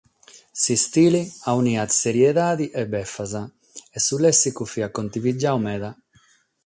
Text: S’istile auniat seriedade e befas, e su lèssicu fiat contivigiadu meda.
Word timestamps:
S’istile 0.61 1.19
auniat 1.53 1.91
seriedade 2.01 2.65
e 2.81 2.83
befas, 2.93 3.33
e 3.97 3.99
su 4.05 4.15
lèssicu 4.23 4.63
fiat 4.73 4.91
contivigiadu 4.99 5.59
meda. 5.65 5.89